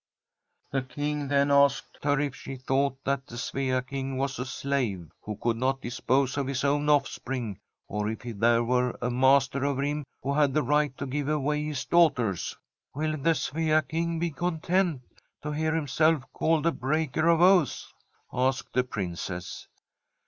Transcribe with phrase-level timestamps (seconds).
[0.71, 5.11] •The King then asked her if she thought that the Svea King was a slave,
[5.21, 9.63] who could not dis pose of his own oflFspring, or if there were a master
[9.63, 12.57] over him who had the right to give away his daughters.
[12.99, 15.03] •*• Will the Svea King be content
[15.43, 17.93] to hear himself called a breaker of oaths?"
[18.33, 19.67] asked the Princess.